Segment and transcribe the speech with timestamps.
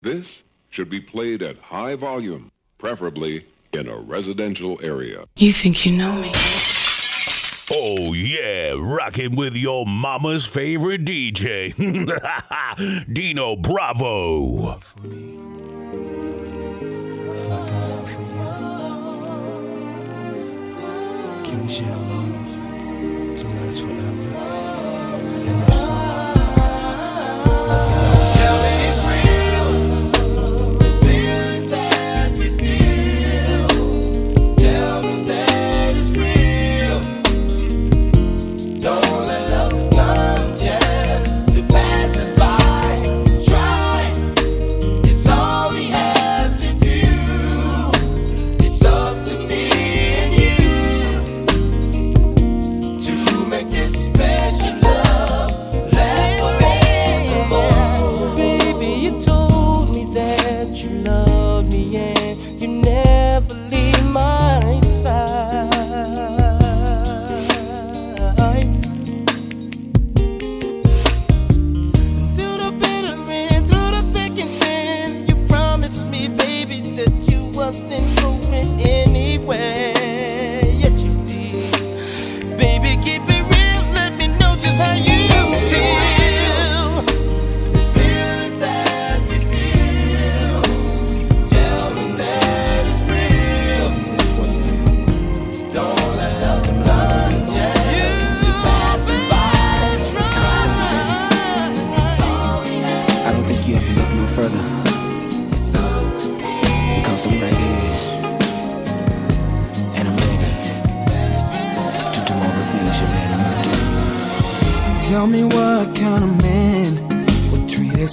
[0.00, 0.28] This
[0.70, 5.24] should be played at high volume, preferably in a residential area.
[5.34, 6.30] You think you know me?
[7.70, 11.74] Oh, yeah, rocking with your mama's favorite DJ,
[13.12, 14.78] Dino Bravo.
[21.42, 24.17] Can we share love to last forever?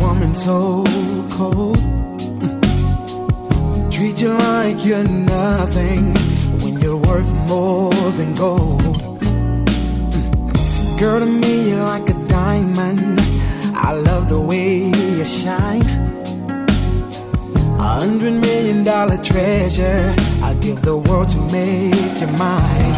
[0.00, 0.84] woman so
[1.30, 1.78] cold.
[3.92, 6.14] Treat you like you're nothing
[6.62, 9.20] when you're worth more than gold.
[10.98, 13.20] Girl, to me, you're like a diamond.
[13.74, 15.82] I love the way you shine.
[17.78, 20.14] A hundred million dollar treasure.
[20.42, 22.96] I'd give the world to make you mine.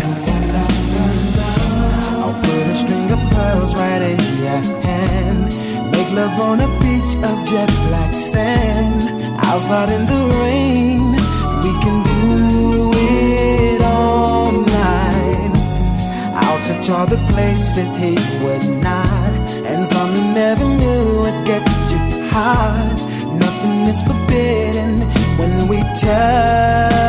[2.22, 5.69] I'll put a string of pearls right in your hand
[6.12, 9.00] love on a beach of jet black sand.
[9.47, 11.12] Outside in the rain,
[11.62, 15.53] we can do it all night.
[16.34, 19.32] I'll touch all the places he would not,
[19.71, 21.98] and some he never knew would get you
[22.28, 22.97] hot.
[23.44, 25.00] Nothing is forbidden
[25.38, 27.00] when we touch.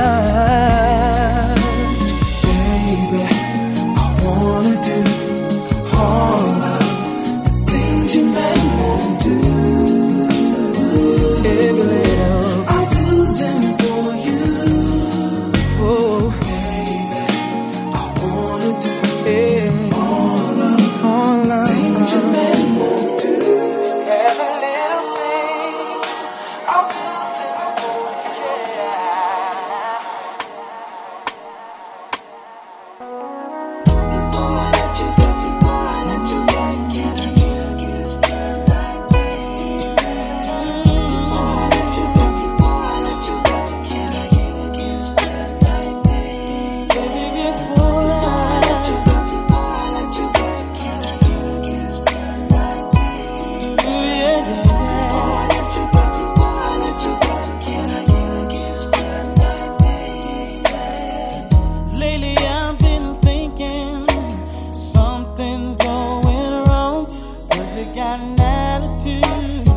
[68.39, 69.67] Attitude,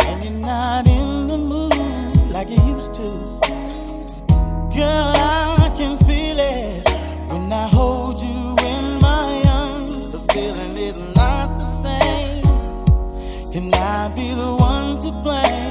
[0.00, 3.10] and you're not in the mood like you used to.
[4.74, 6.88] Girl, I can feel it
[7.28, 10.12] when I hold you in my arms.
[10.12, 12.42] The feeling is not the same.
[13.52, 15.65] Can I be the one to blame?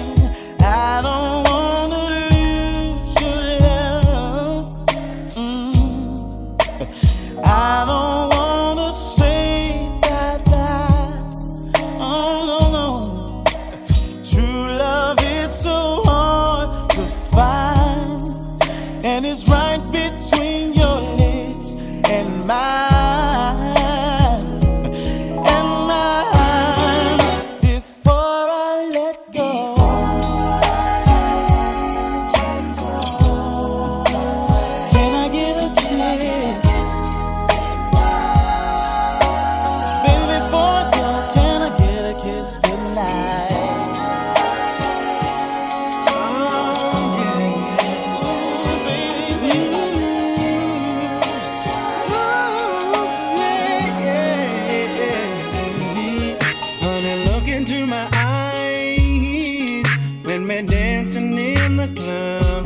[60.45, 62.65] me dancing in the club.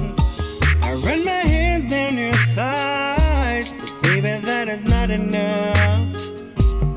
[0.84, 5.78] I run my hands down your thighs, but baby, that is not enough.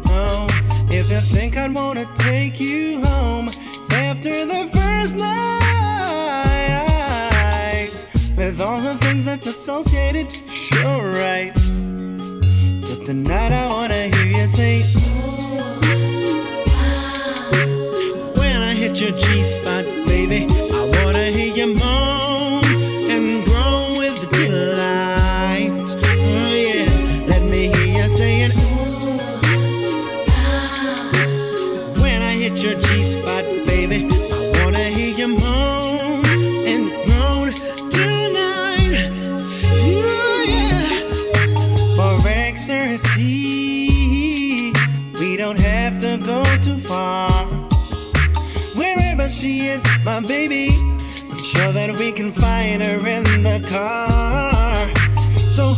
[0.09, 0.49] Oh,
[0.89, 3.49] if you think I'd wanna take you home
[3.93, 5.53] after the first night,
[8.37, 11.53] with all the things that's associated, sure right.
[12.89, 14.83] Just tonight, I wanna hear you say,
[15.15, 15.79] ah.
[18.37, 19.82] When I hit your G spot.
[32.43, 36.27] Hit your G spot, baby, I wanna hear you moan
[36.67, 37.53] and groan
[37.89, 39.11] tonight.
[39.71, 40.91] Ooh, yeah.
[41.95, 43.87] For ecstasy,
[45.21, 47.31] we don't have to go too far.
[48.75, 50.71] Wherever she is, my baby,
[51.31, 54.89] I'm sure that we can find her in the car.
[55.39, 55.75] So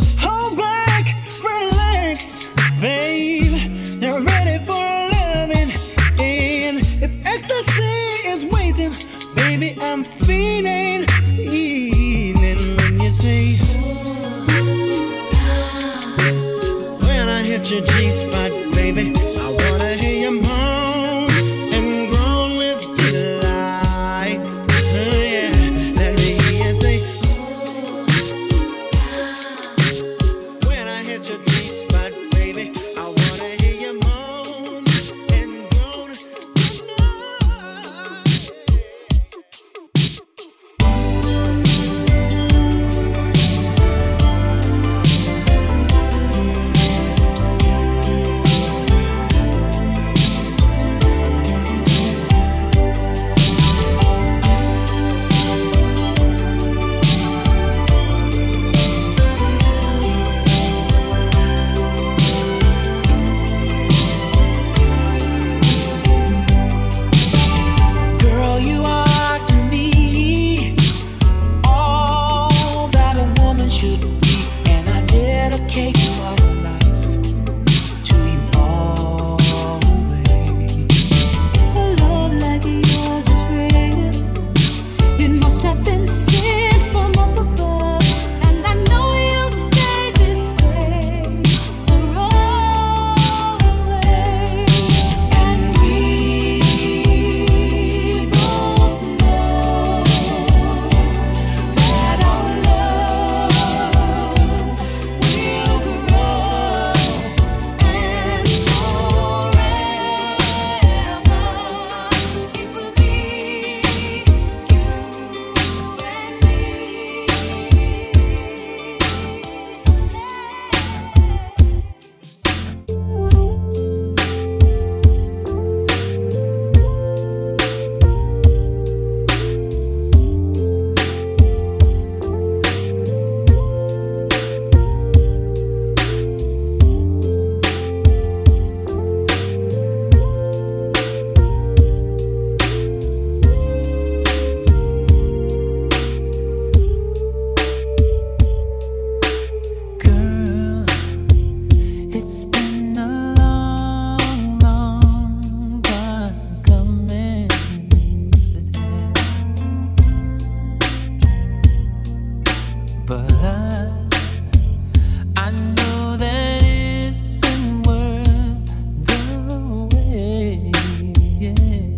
[171.60, 171.93] Yeah,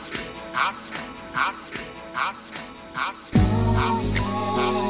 [0.00, 1.80] I speak, I speak,
[2.14, 2.60] I speak,
[2.96, 3.42] I speak,
[3.76, 3.92] I
[4.56, 4.89] I.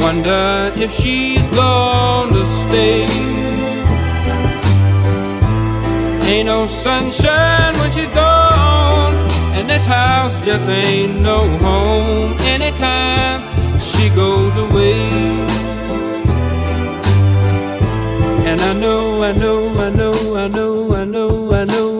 [0.00, 3.04] Wonder if she's gonna stay.
[6.26, 9.14] Ain't no sunshine when she's gone,
[9.54, 13.42] and this house just ain't no home anytime
[13.78, 15.00] she goes away.
[18.48, 21.99] And I know, I know, I know, I know, I know, I know,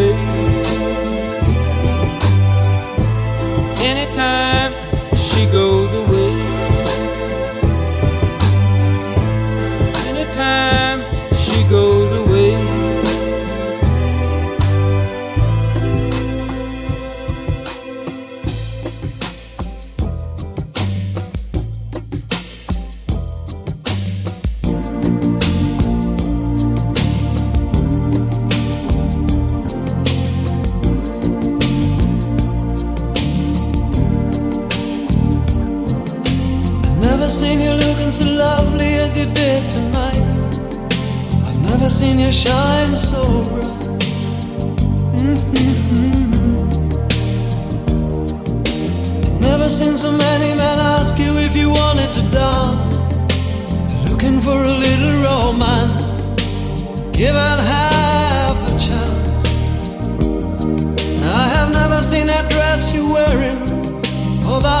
[4.21, 4.70] time.
[42.21, 44.03] You shine so bright.
[45.15, 45.51] Mhm.
[49.39, 52.97] Never seen so many men ask you if you wanted to dance.
[54.07, 56.05] Looking for a little romance.
[57.19, 59.43] Give it half a chance.
[61.41, 63.59] I have never seen that dress you're wearing.
[64.47, 64.77] All the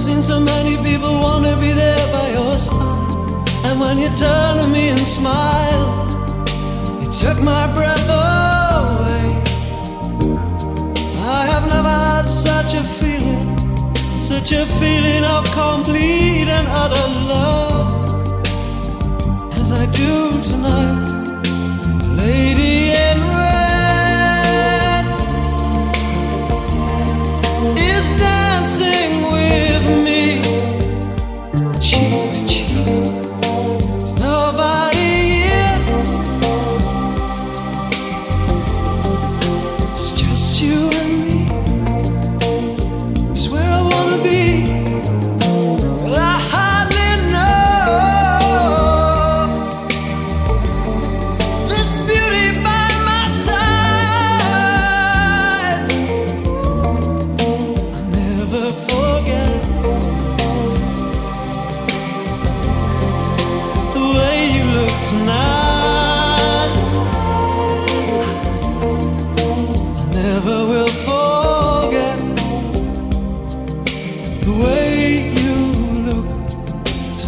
[0.00, 3.66] seen so many people wanna be there by your side.
[3.66, 5.88] And when you turn to me and smile,
[7.02, 9.26] it took my breath away.
[11.38, 13.48] I have never had such a feeling,
[14.18, 17.90] such a feeling of complete and utter love
[19.60, 21.44] as I do tonight,
[22.16, 22.92] Lady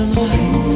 [0.03, 0.72] tonight